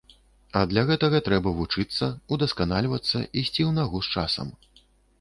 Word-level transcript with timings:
А 0.61 0.63
для 0.71 0.83
гэтага 0.89 1.19
трэба 1.27 1.53
вучыцца, 1.59 2.11
удасканальвацца, 2.37 3.15
ісці 3.39 3.61
ў 3.69 3.71
нагу 3.81 3.97
з 4.09 4.19
часам. 4.19 4.55